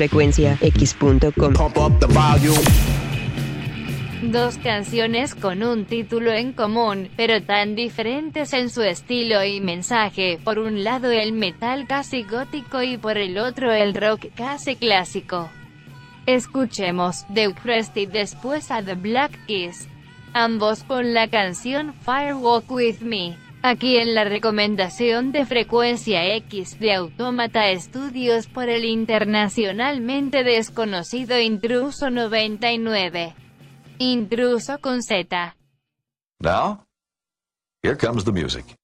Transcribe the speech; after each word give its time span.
frecuenciax.com. 0.00 1.52
Dos 4.22 4.58
canciones 4.58 5.34
con 5.34 5.62
un 5.62 5.84
título 5.84 6.32
en 6.32 6.52
común, 6.52 7.10
pero 7.16 7.42
tan 7.42 7.74
diferentes 7.74 8.54
en 8.54 8.70
su 8.70 8.80
estilo 8.80 9.44
y 9.44 9.60
mensaje, 9.60 10.38
por 10.42 10.58
un 10.58 10.84
lado 10.84 11.10
el 11.10 11.32
metal 11.32 11.86
casi 11.86 12.22
gótico 12.22 12.82
y 12.82 12.96
por 12.96 13.18
el 13.18 13.36
otro 13.36 13.72
el 13.72 13.94
rock 13.94 14.26
casi 14.34 14.76
clásico. 14.76 15.50
Escuchemos 16.24 17.26
The 17.34 17.52
Crest 17.54 17.94
y 17.98 18.06
después 18.06 18.70
a 18.70 18.82
The 18.82 18.94
Black 18.94 19.32
Keys, 19.46 19.86
ambos 20.32 20.82
con 20.82 21.12
la 21.12 21.28
canción 21.28 21.92
Firewalk 22.04 22.70
With 22.70 23.00
Me. 23.00 23.36
Aquí 23.62 23.98
en 23.98 24.14
la 24.14 24.24
recomendación 24.24 25.32
de 25.32 25.44
frecuencia 25.44 26.34
X 26.36 26.80
de 26.80 26.94
Autómata 26.94 27.68
Estudios 27.68 28.46
por 28.46 28.70
el 28.70 28.86
internacionalmente 28.86 30.44
desconocido 30.44 31.38
Intruso 31.38 32.08
99. 32.08 33.34
Intruso 33.98 34.78
con 34.78 35.02
Z. 35.02 35.56
Now, 36.40 36.86
here 37.82 37.98
comes 37.98 38.24
the 38.24 38.32
music. 38.32 38.79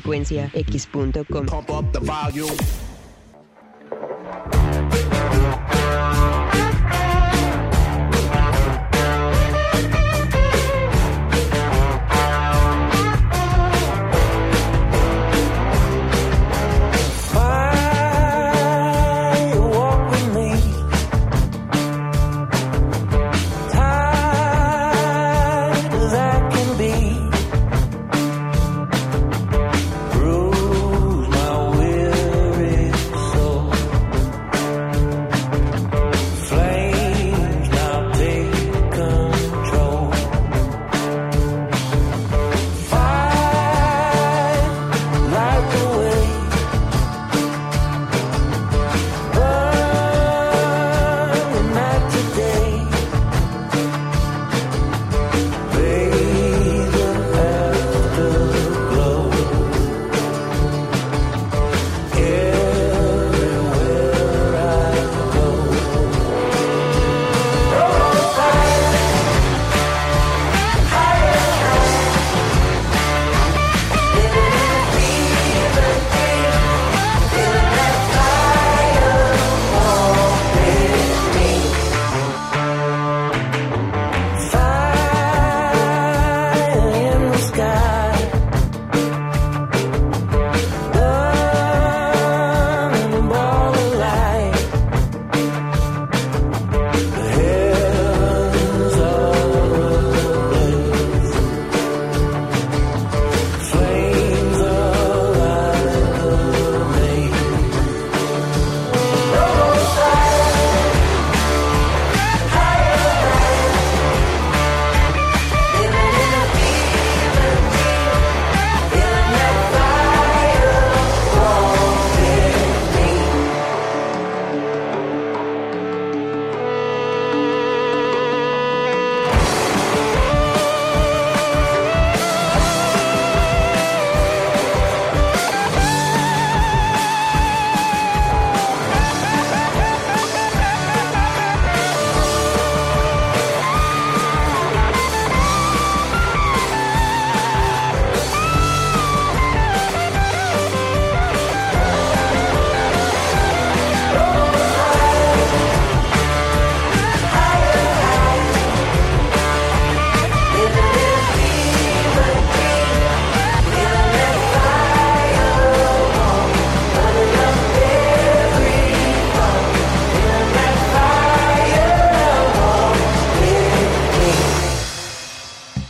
frecuenciax.com. 0.00 2.95